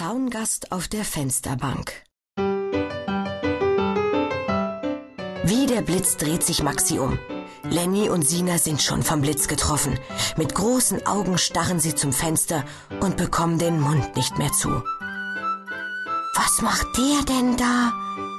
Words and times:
Zaungast 0.00 0.72
auf 0.72 0.88
der 0.88 1.04
Fensterbank. 1.04 1.92
Wie 5.44 5.66
der 5.66 5.82
Blitz 5.82 6.16
dreht 6.16 6.42
sich 6.42 6.62
Maxi 6.62 6.98
um. 6.98 7.18
Lenny 7.64 8.08
und 8.08 8.26
Sina 8.26 8.56
sind 8.56 8.80
schon 8.80 9.02
vom 9.02 9.20
Blitz 9.20 9.46
getroffen. 9.46 9.98
Mit 10.38 10.54
großen 10.54 11.06
Augen 11.06 11.36
starren 11.36 11.80
sie 11.80 11.94
zum 11.94 12.14
Fenster 12.14 12.64
und 13.00 13.18
bekommen 13.18 13.58
den 13.58 13.78
Mund 13.78 14.16
nicht 14.16 14.38
mehr 14.38 14.52
zu. 14.52 14.70
Was 16.34 16.62
macht 16.62 16.86
der 16.96 17.22
denn 17.28 17.58
da? 17.58 17.92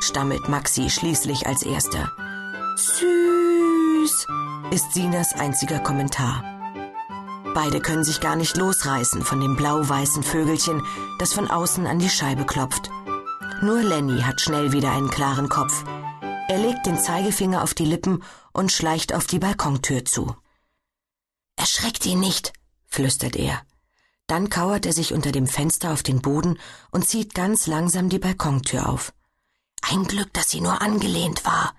stammelt 0.00 0.50
Maxi 0.50 0.90
schließlich 0.90 1.46
als 1.46 1.62
erster. 1.62 2.12
Süß, 2.76 4.26
ist 4.72 4.92
Sinas 4.92 5.32
einziger 5.32 5.78
Kommentar. 5.78 6.55
Beide 7.56 7.80
können 7.80 8.04
sich 8.04 8.20
gar 8.20 8.36
nicht 8.36 8.58
losreißen 8.58 9.22
von 9.22 9.40
dem 9.40 9.56
blau-weißen 9.56 10.22
Vögelchen, 10.22 10.82
das 11.18 11.32
von 11.32 11.50
außen 11.50 11.86
an 11.86 11.98
die 11.98 12.10
Scheibe 12.10 12.44
klopft. 12.44 12.90
Nur 13.62 13.82
Lenny 13.82 14.20
hat 14.20 14.42
schnell 14.42 14.72
wieder 14.72 14.92
einen 14.92 15.08
klaren 15.08 15.48
Kopf. 15.48 15.82
Er 16.48 16.58
legt 16.58 16.84
den 16.84 16.98
Zeigefinger 16.98 17.62
auf 17.62 17.72
die 17.72 17.86
Lippen 17.86 18.22
und 18.52 18.72
schleicht 18.72 19.14
auf 19.14 19.26
die 19.26 19.38
Balkontür 19.38 20.04
zu. 20.04 20.36
Erschreckt 21.56 22.04
ihn 22.04 22.20
nicht, 22.20 22.52
flüstert 22.88 23.36
er. 23.36 23.62
Dann 24.26 24.50
kauert 24.50 24.84
er 24.84 24.92
sich 24.92 25.14
unter 25.14 25.32
dem 25.32 25.46
Fenster 25.46 25.94
auf 25.94 26.02
den 26.02 26.20
Boden 26.20 26.58
und 26.90 27.08
zieht 27.08 27.34
ganz 27.34 27.66
langsam 27.66 28.10
die 28.10 28.18
Balkontür 28.18 28.86
auf. 28.86 29.14
Ein 29.80 30.04
Glück, 30.04 30.30
dass 30.34 30.50
sie 30.50 30.60
nur 30.60 30.82
angelehnt 30.82 31.46
war, 31.46 31.72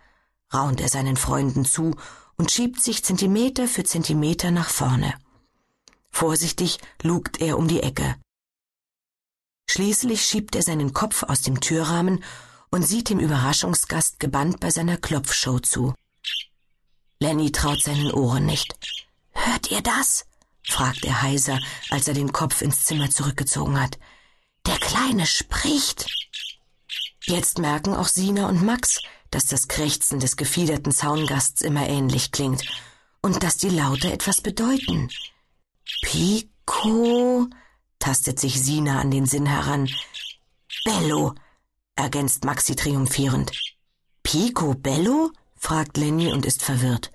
raunt 0.51 0.81
er 0.81 0.89
seinen 0.89 1.17
Freunden 1.17 1.65
zu 1.65 1.93
und 2.35 2.49
schiebt 2.49 2.81
sich 2.81 3.05
Zentimeter 3.05 3.67
für 3.67 3.83
Zentimeter 3.83 4.49
nach 4.49 4.69
vorne. 4.69 5.13
Vorsichtig 6.11 6.79
lugt 7.01 7.41
er 7.41 7.57
um 7.57 7.67
die 7.67 7.81
Ecke. 7.81 8.15
Schließlich 9.69 10.21
schiebt 10.21 10.55
er 10.55 10.61
seinen 10.63 10.93
Kopf 10.93 11.23
aus 11.23 11.41
dem 11.41 11.59
Türrahmen 11.59 12.23
und 12.69 12.83
sieht 12.83 13.09
dem 13.09 13.19
Überraschungsgast 13.19 14.19
gebannt 14.19 14.59
bei 14.59 14.71
seiner 14.71 14.97
Klopfshow 14.97 15.59
zu. 15.59 15.93
Lenny 17.19 17.51
traut 17.51 17.81
seinen 17.81 18.11
Ohren 18.11 18.45
nicht. 18.45 18.75
Hört 19.31 19.71
ihr 19.71 19.81
das? 19.81 20.25
fragt 20.63 21.05
er 21.05 21.21
heiser, 21.21 21.59
als 21.89 22.07
er 22.07 22.13
den 22.13 22.31
Kopf 22.31 22.61
ins 22.61 22.85
Zimmer 22.85 23.09
zurückgezogen 23.09 23.79
hat. 23.79 23.97
Der 24.65 24.77
Kleine 24.77 25.25
spricht. 25.25 26.07
Jetzt 27.23 27.57
merken 27.57 27.95
auch 27.95 28.07
Sina 28.07 28.47
und 28.47 28.63
Max, 28.63 29.01
dass 29.31 29.47
das 29.47 29.67
Krächzen 29.67 30.19
des 30.19 30.37
gefiederten 30.37 30.91
Zaungasts 30.91 31.61
immer 31.61 31.87
ähnlich 31.87 32.31
klingt 32.31 32.63
und 33.21 33.43
dass 33.43 33.57
die 33.57 33.69
Laute 33.69 34.11
etwas 34.11 34.41
bedeuten. 34.41 35.09
Pico, 36.01 37.47
tastet 37.99 38.39
sich 38.39 38.61
Sina 38.61 38.99
an 38.99 39.11
den 39.11 39.25
Sinn 39.25 39.45
heran. 39.45 39.89
Bello, 40.85 41.33
ergänzt 41.95 42.45
Maxi 42.45 42.75
triumphierend. 42.75 43.51
Pico 44.23 44.73
Bello? 44.73 45.31
fragt 45.55 45.97
Lenny 45.97 46.31
und 46.31 46.45
ist 46.45 46.63
verwirrt. 46.63 47.11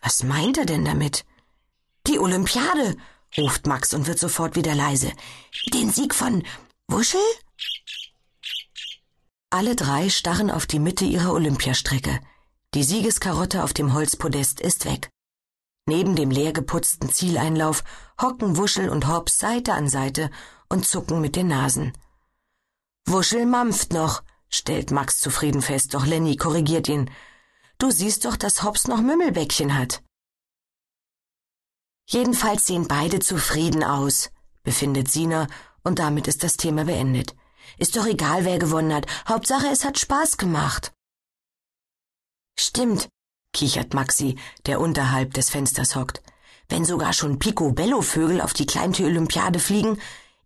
Was 0.00 0.22
meint 0.22 0.58
er 0.58 0.66
denn 0.66 0.84
damit? 0.84 1.24
Die 2.06 2.18
Olympiade, 2.18 2.96
ruft 3.36 3.66
Max 3.66 3.94
und 3.94 4.06
wird 4.06 4.18
sofort 4.18 4.56
wieder 4.56 4.74
leise. 4.74 5.12
Den 5.72 5.90
Sieg 5.90 6.14
von 6.14 6.42
Wuschel? 6.88 7.20
Alle 9.50 9.76
drei 9.76 10.08
starren 10.08 10.50
auf 10.50 10.66
die 10.66 10.78
Mitte 10.78 11.04
ihrer 11.04 11.32
Olympiastrecke. 11.32 12.20
Die 12.74 12.84
Siegeskarotte 12.84 13.62
auf 13.62 13.74
dem 13.74 13.92
Holzpodest 13.92 14.60
ist 14.60 14.86
weg. 14.86 15.11
Neben 15.86 16.14
dem 16.14 16.30
leer 16.30 16.52
geputzten 16.52 17.10
Zieleinlauf 17.10 17.82
hocken 18.20 18.56
Wuschel 18.56 18.88
und 18.88 19.08
Hobbs 19.08 19.38
Seite 19.38 19.72
an 19.74 19.88
Seite 19.88 20.30
und 20.68 20.86
zucken 20.86 21.20
mit 21.20 21.34
den 21.34 21.48
Nasen. 21.48 21.92
Wuschel 23.04 23.46
mampft 23.46 23.92
noch, 23.92 24.22
stellt 24.48 24.92
Max 24.92 25.18
zufrieden 25.18 25.60
fest, 25.60 25.94
doch 25.94 26.06
Lenny 26.06 26.36
korrigiert 26.36 26.88
ihn. 26.88 27.10
Du 27.78 27.90
siehst 27.90 28.24
doch, 28.24 28.36
dass 28.36 28.62
Hobbs 28.62 28.86
noch 28.86 29.00
Mümmelbäckchen 29.00 29.76
hat. 29.76 30.02
Jedenfalls 32.06 32.66
sehen 32.66 32.86
beide 32.86 33.18
zufrieden 33.18 33.82
aus, 33.82 34.30
befindet 34.62 35.10
Sina, 35.10 35.48
und 35.82 35.98
damit 35.98 36.28
ist 36.28 36.44
das 36.44 36.56
Thema 36.56 36.84
beendet. 36.84 37.34
Ist 37.78 37.96
doch 37.96 38.06
egal, 38.06 38.44
wer 38.44 38.58
gewonnen 38.58 38.94
hat. 38.94 39.06
Hauptsache, 39.28 39.66
es 39.66 39.84
hat 39.84 39.98
Spaß 39.98 40.36
gemacht. 40.36 40.92
Stimmt, 42.56 43.08
kichert 43.52 43.94
Maxi, 43.94 44.36
der 44.66 44.80
unterhalb 44.80 45.34
des 45.34 45.50
Fensters 45.50 45.96
hockt. 45.96 46.22
Wenn 46.68 46.84
sogar 46.84 47.12
schon 47.12 47.38
Picobello-Vögel 47.38 48.40
auf 48.40 48.52
die 48.52 48.66
Kleintierolympiade 48.66 49.58
fliegen, 49.58 49.98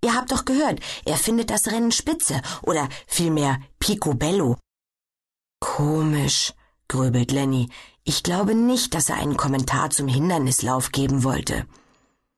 ihr 0.03 0.15
habt 0.15 0.33
doch 0.33 0.45
gehört, 0.45 0.81
er 1.05 1.17
findet 1.17 1.51
das 1.51 1.69
Rennen 1.69 1.93
spitze 1.93 2.41
oder 2.63 2.89
vielmehr 3.07 3.61
Picobello. 3.79 4.57
Komisch, 5.61 6.53
grübelt 6.89 7.33
Lenny. 7.33 7.71
Ich 8.05 8.23
glaube 8.23 8.55
nicht, 8.55 8.95
dass 8.95 9.09
er 9.09 9.17
einen 9.17 9.37
Kommentar 9.37 9.91
zum 9.91 10.09
Hindernislauf 10.09 10.93
geben 10.93 11.25
wollte. 11.25 11.67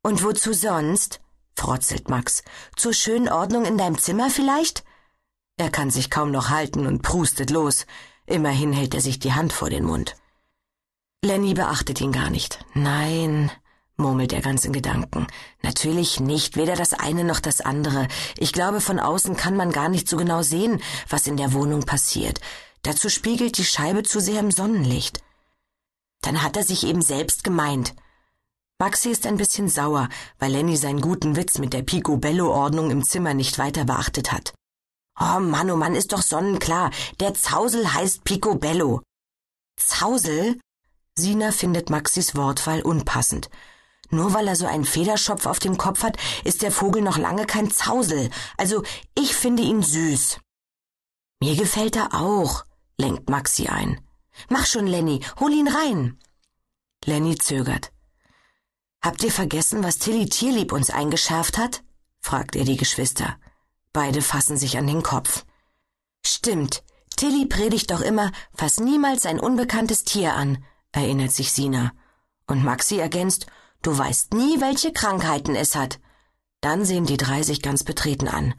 Und 0.02 0.22
wozu 0.22 0.52
sonst? 0.52 1.20
frotzelt 1.54 2.08
Max. 2.08 2.42
Zur 2.76 2.92
schönen 2.92 3.28
Ordnung 3.28 3.64
in 3.64 3.76
deinem 3.76 3.98
Zimmer 3.98 4.30
vielleicht? 4.30 4.84
Er 5.56 5.70
kann 5.70 5.90
sich 5.90 6.08
kaum 6.08 6.30
noch 6.30 6.50
halten 6.50 6.86
und 6.86 7.02
prustet 7.02 7.50
los. 7.50 7.84
Immerhin 8.26 8.72
hält 8.72 8.94
er 8.94 9.00
sich 9.00 9.18
die 9.18 9.32
Hand 9.32 9.52
vor 9.52 9.68
den 9.70 9.84
Mund. 9.84 10.14
Lenny 11.24 11.54
beachtet 11.54 12.00
ihn 12.00 12.12
gar 12.12 12.30
nicht. 12.30 12.64
Nein, 12.74 13.50
murmelt 13.96 14.32
er 14.32 14.40
ganz 14.40 14.64
in 14.64 14.72
Gedanken. 14.72 15.26
Natürlich 15.62 16.20
nicht, 16.20 16.56
weder 16.56 16.76
das 16.76 16.94
eine 16.94 17.24
noch 17.24 17.40
das 17.40 17.60
andere. 17.60 18.06
Ich 18.36 18.52
glaube, 18.52 18.80
von 18.80 19.00
außen 19.00 19.36
kann 19.36 19.56
man 19.56 19.72
gar 19.72 19.88
nicht 19.88 20.08
so 20.08 20.16
genau 20.16 20.42
sehen, 20.42 20.80
was 21.08 21.26
in 21.26 21.36
der 21.36 21.52
Wohnung 21.52 21.80
passiert. 21.82 22.40
Dazu 22.82 23.08
spiegelt 23.08 23.58
die 23.58 23.64
Scheibe 23.64 24.04
zu 24.04 24.20
sehr 24.20 24.38
im 24.38 24.52
Sonnenlicht. 24.52 25.20
Dann 26.20 26.42
hat 26.42 26.56
er 26.56 26.62
sich 26.62 26.84
eben 26.84 27.02
selbst 27.02 27.42
gemeint. 27.42 27.94
Maxi 28.78 29.10
ist 29.10 29.26
ein 29.26 29.36
bisschen 29.36 29.68
sauer, 29.68 30.08
weil 30.38 30.52
Lenny 30.52 30.76
seinen 30.76 31.00
guten 31.00 31.34
Witz 31.34 31.58
mit 31.58 31.72
der 31.72 31.82
Picobello-Ordnung 31.82 32.92
im 32.92 33.04
Zimmer 33.04 33.34
nicht 33.34 33.58
weiter 33.58 33.84
beachtet 33.84 34.30
hat. 34.30 34.54
Oh 35.18 35.40
Mann, 35.40 35.68
oh 35.72 35.76
Mann, 35.76 35.96
ist 35.96 36.12
doch 36.12 36.22
sonnenklar. 36.22 36.92
Der 37.18 37.34
Zausel 37.34 37.92
heißt 37.92 38.22
Picobello. 38.22 39.02
Zausel? 39.76 40.60
Sina 41.18 41.50
findet 41.50 41.90
Maxis 41.90 42.36
Wortwahl 42.36 42.80
unpassend. 42.80 43.50
Nur 44.10 44.32
weil 44.32 44.48
er 44.48 44.56
so 44.56 44.66
einen 44.66 44.84
Federschopf 44.84 45.46
auf 45.46 45.58
dem 45.58 45.76
Kopf 45.76 46.02
hat, 46.02 46.16
ist 46.44 46.62
der 46.62 46.72
Vogel 46.72 47.02
noch 47.02 47.18
lange 47.18 47.44
kein 47.44 47.70
Zausel. 47.70 48.30
Also, 48.56 48.82
ich 49.14 49.34
finde 49.34 49.62
ihn 49.62 49.82
süß. 49.82 50.38
Mir 51.40 51.56
gefällt 51.56 51.96
er 51.96 52.14
auch, 52.14 52.64
lenkt 52.96 53.28
Maxi 53.28 53.66
ein. 53.66 54.00
Mach 54.48 54.64
schon, 54.64 54.86
Lenny, 54.86 55.20
hol 55.40 55.52
ihn 55.52 55.68
rein. 55.68 56.18
Lenny 57.04 57.36
zögert. 57.36 57.92
Habt 59.02 59.22
ihr 59.22 59.32
vergessen, 59.32 59.82
was 59.82 59.98
Tilly 59.98 60.26
Tierlieb 60.26 60.72
uns 60.72 60.90
eingeschärft 60.90 61.58
hat? 61.58 61.82
fragt 62.20 62.56
er 62.56 62.64
die 62.64 62.76
Geschwister. 62.76 63.36
Beide 63.92 64.22
fassen 64.22 64.56
sich 64.56 64.78
an 64.78 64.86
den 64.86 65.02
Kopf. 65.02 65.44
Stimmt, 66.24 66.82
Tilly 67.16 67.46
predigt 67.46 67.90
doch 67.90 68.00
immer, 68.00 68.32
fass 68.54 68.78
niemals 68.78 69.26
ein 69.26 69.40
unbekanntes 69.40 70.04
Tier 70.04 70.34
an, 70.34 70.64
erinnert 70.92 71.32
sich 71.32 71.52
Sina. 71.52 71.92
Und 72.46 72.64
Maxi 72.64 72.98
ergänzt, 72.98 73.46
du 73.82 73.96
weißt 73.96 74.34
nie, 74.34 74.60
welche 74.60 74.92
Krankheiten 74.92 75.54
es 75.54 75.74
hat. 75.74 76.00
Dann 76.60 76.84
sehen 76.84 77.06
die 77.06 77.16
drei 77.16 77.42
sich 77.42 77.62
ganz 77.62 77.84
betreten 77.84 78.28
an. 78.28 78.54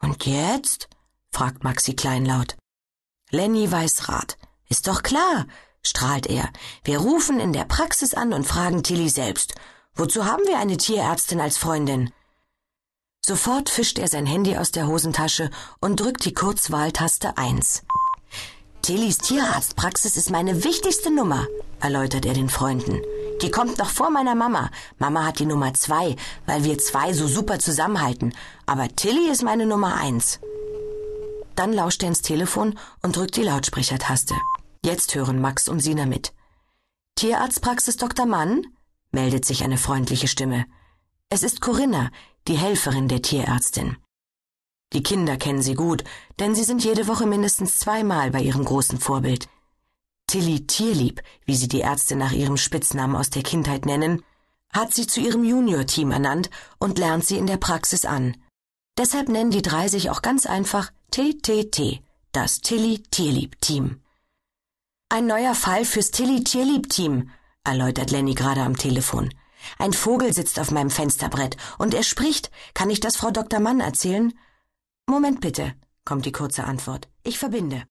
Und 0.00 0.26
jetzt? 0.26 0.88
fragt 1.30 1.64
Maxi 1.64 1.94
kleinlaut. 1.94 2.56
Lenny 3.30 3.70
weiß 3.70 4.08
Rat. 4.08 4.36
Ist 4.68 4.86
doch 4.86 5.02
klar, 5.02 5.46
strahlt 5.82 6.26
er. 6.26 6.50
Wir 6.84 6.98
rufen 6.98 7.40
in 7.40 7.52
der 7.52 7.64
Praxis 7.64 8.14
an 8.14 8.32
und 8.32 8.44
fragen 8.44 8.82
Tilly 8.82 9.08
selbst. 9.08 9.54
Wozu 9.94 10.24
haben 10.24 10.46
wir 10.46 10.58
eine 10.58 10.76
Tierärztin 10.76 11.40
als 11.40 11.56
Freundin? 11.56 12.12
Sofort 13.24 13.70
fischt 13.70 13.98
er 13.98 14.08
sein 14.08 14.26
Handy 14.26 14.56
aus 14.56 14.70
der 14.70 14.86
Hosentasche 14.86 15.50
und 15.80 16.00
drückt 16.00 16.24
die 16.24 16.34
Kurzwahltaste 16.34 17.38
1. 17.38 17.84
Tillys 18.84 19.16
Tierarztpraxis 19.16 20.18
ist 20.18 20.30
meine 20.30 20.62
wichtigste 20.62 21.10
Nummer, 21.10 21.46
erläutert 21.80 22.26
er 22.26 22.34
den 22.34 22.50
Freunden. 22.50 23.00
Die 23.40 23.50
kommt 23.50 23.78
noch 23.78 23.88
vor 23.88 24.10
meiner 24.10 24.34
Mama. 24.34 24.70
Mama 24.98 25.24
hat 25.24 25.38
die 25.38 25.46
Nummer 25.46 25.72
zwei, 25.72 26.16
weil 26.44 26.64
wir 26.64 26.76
zwei 26.76 27.14
so 27.14 27.26
super 27.26 27.58
zusammenhalten. 27.58 28.34
Aber 28.66 28.86
Tilly 28.94 29.30
ist 29.30 29.42
meine 29.42 29.64
Nummer 29.64 29.94
eins. 29.94 30.38
Dann 31.56 31.72
lauscht 31.72 32.02
er 32.02 32.10
ins 32.10 32.20
Telefon 32.20 32.78
und 33.02 33.16
drückt 33.16 33.36
die 33.36 33.42
Lautsprechertaste. 33.44 34.34
Jetzt 34.84 35.14
hören 35.14 35.40
Max 35.40 35.66
und 35.66 35.80
Sina 35.80 36.04
mit. 36.04 36.34
Tierarztpraxis 37.14 37.96
Dr. 37.96 38.26
Mann? 38.26 38.66
meldet 39.12 39.46
sich 39.46 39.64
eine 39.64 39.78
freundliche 39.78 40.28
Stimme. 40.28 40.66
Es 41.30 41.42
ist 41.42 41.62
Corinna, 41.62 42.10
die 42.48 42.58
Helferin 42.58 43.08
der 43.08 43.22
Tierärztin. 43.22 43.96
Die 44.92 45.02
Kinder 45.02 45.36
kennen 45.36 45.62
sie 45.62 45.74
gut, 45.74 46.04
denn 46.38 46.54
sie 46.54 46.64
sind 46.64 46.84
jede 46.84 47.08
Woche 47.08 47.26
mindestens 47.26 47.78
zweimal 47.78 48.30
bei 48.30 48.40
ihrem 48.40 48.64
großen 48.64 49.00
Vorbild. 49.00 49.48
Tilly 50.26 50.66
Tierlieb, 50.66 51.22
wie 51.44 51.56
sie 51.56 51.68
die 51.68 51.80
Ärzte 51.80 52.16
nach 52.16 52.32
ihrem 52.32 52.56
Spitznamen 52.56 53.16
aus 53.16 53.30
der 53.30 53.42
Kindheit 53.42 53.86
nennen, 53.86 54.22
hat 54.72 54.94
sie 54.94 55.06
zu 55.06 55.20
ihrem 55.20 55.44
Junior-Team 55.44 56.10
ernannt 56.10 56.50
und 56.78 56.98
lernt 56.98 57.26
sie 57.26 57.38
in 57.38 57.46
der 57.46 57.56
Praxis 57.56 58.04
an. 58.04 58.36
Deshalb 58.96 59.28
nennen 59.28 59.50
die 59.50 59.62
drei 59.62 59.88
sich 59.88 60.10
auch 60.10 60.22
ganz 60.22 60.46
einfach 60.46 60.92
TTT, 61.10 62.00
das 62.32 62.60
Tilly 62.60 63.02
Tierlieb 63.10 63.60
Team. 63.60 64.00
Ein 65.08 65.26
neuer 65.26 65.54
Fall 65.54 65.84
fürs 65.84 66.10
Tilly 66.10 66.42
Tierlieb 66.42 66.88
Team, 66.88 67.30
erläutert 67.64 68.10
Lenny 68.10 68.34
gerade 68.34 68.62
am 68.62 68.76
Telefon. 68.76 69.30
Ein 69.78 69.92
Vogel 69.92 70.32
sitzt 70.32 70.58
auf 70.58 70.70
meinem 70.70 70.90
Fensterbrett 70.90 71.56
und 71.78 71.94
er 71.94 72.02
spricht. 72.02 72.50
Kann 72.74 72.90
ich 72.90 73.00
das 73.00 73.16
Frau 73.16 73.30
Dr. 73.30 73.60
Mann 73.60 73.80
erzählen? 73.80 74.32
Moment 75.06 75.42
bitte, 75.42 75.74
kommt 76.06 76.24
die 76.24 76.32
kurze 76.32 76.64
Antwort. 76.64 77.08
Ich 77.24 77.38
verbinde. 77.38 77.84